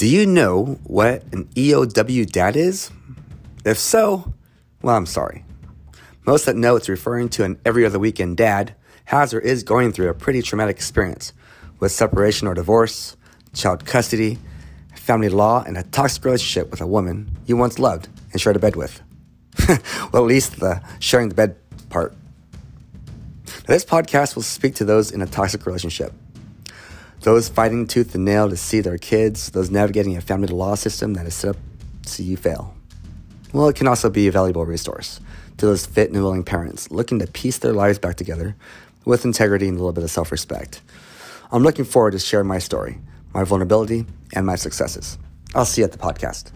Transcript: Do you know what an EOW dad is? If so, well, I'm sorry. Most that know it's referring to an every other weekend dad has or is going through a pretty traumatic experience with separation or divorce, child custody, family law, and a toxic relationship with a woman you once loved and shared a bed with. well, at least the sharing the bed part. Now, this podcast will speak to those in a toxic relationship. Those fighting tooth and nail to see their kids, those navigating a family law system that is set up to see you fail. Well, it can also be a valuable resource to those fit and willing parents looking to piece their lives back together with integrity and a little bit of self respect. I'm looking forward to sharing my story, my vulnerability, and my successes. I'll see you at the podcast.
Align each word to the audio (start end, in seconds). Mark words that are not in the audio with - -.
Do 0.00 0.08
you 0.08 0.24
know 0.24 0.78
what 0.84 1.24
an 1.30 1.44
EOW 1.54 2.32
dad 2.32 2.56
is? 2.56 2.90
If 3.66 3.76
so, 3.76 4.32
well, 4.80 4.96
I'm 4.96 5.04
sorry. 5.04 5.44
Most 6.24 6.46
that 6.46 6.56
know 6.56 6.74
it's 6.76 6.88
referring 6.88 7.28
to 7.28 7.44
an 7.44 7.60
every 7.66 7.84
other 7.84 7.98
weekend 7.98 8.38
dad 8.38 8.74
has 9.04 9.34
or 9.34 9.40
is 9.40 9.62
going 9.62 9.92
through 9.92 10.08
a 10.08 10.14
pretty 10.14 10.40
traumatic 10.40 10.76
experience 10.76 11.34
with 11.80 11.92
separation 11.92 12.48
or 12.48 12.54
divorce, 12.54 13.18
child 13.52 13.84
custody, 13.84 14.38
family 14.94 15.28
law, 15.28 15.62
and 15.66 15.76
a 15.76 15.82
toxic 15.82 16.24
relationship 16.24 16.70
with 16.70 16.80
a 16.80 16.86
woman 16.86 17.36
you 17.44 17.58
once 17.58 17.78
loved 17.78 18.08
and 18.32 18.40
shared 18.40 18.56
a 18.56 18.58
bed 18.58 18.76
with. 18.76 19.02
well, 19.68 20.22
at 20.22 20.28
least 20.28 20.60
the 20.60 20.82
sharing 20.98 21.28
the 21.28 21.34
bed 21.34 21.56
part. 21.90 22.14
Now, 23.44 23.74
this 23.74 23.84
podcast 23.84 24.34
will 24.34 24.44
speak 24.44 24.76
to 24.76 24.86
those 24.86 25.12
in 25.12 25.20
a 25.20 25.26
toxic 25.26 25.66
relationship. 25.66 26.14
Those 27.22 27.50
fighting 27.50 27.86
tooth 27.86 28.14
and 28.14 28.24
nail 28.24 28.48
to 28.48 28.56
see 28.56 28.80
their 28.80 28.96
kids, 28.96 29.50
those 29.50 29.70
navigating 29.70 30.16
a 30.16 30.22
family 30.22 30.48
law 30.48 30.74
system 30.74 31.14
that 31.14 31.26
is 31.26 31.34
set 31.34 31.50
up 31.50 31.56
to 32.04 32.08
see 32.08 32.22
you 32.22 32.36
fail. 32.36 32.74
Well, 33.52 33.68
it 33.68 33.76
can 33.76 33.88
also 33.88 34.08
be 34.08 34.26
a 34.26 34.32
valuable 34.32 34.64
resource 34.64 35.20
to 35.58 35.66
those 35.66 35.84
fit 35.84 36.10
and 36.10 36.22
willing 36.22 36.44
parents 36.44 36.90
looking 36.90 37.18
to 37.18 37.26
piece 37.26 37.58
their 37.58 37.74
lives 37.74 37.98
back 37.98 38.16
together 38.16 38.56
with 39.04 39.26
integrity 39.26 39.68
and 39.68 39.76
a 39.76 39.80
little 39.80 39.92
bit 39.92 40.04
of 40.04 40.10
self 40.10 40.32
respect. 40.32 40.80
I'm 41.52 41.62
looking 41.62 41.84
forward 41.84 42.12
to 42.12 42.18
sharing 42.18 42.46
my 42.46 42.58
story, 42.58 42.98
my 43.34 43.44
vulnerability, 43.44 44.06
and 44.32 44.46
my 44.46 44.54
successes. 44.54 45.18
I'll 45.54 45.66
see 45.66 45.82
you 45.82 45.84
at 45.84 45.92
the 45.92 45.98
podcast. 45.98 46.52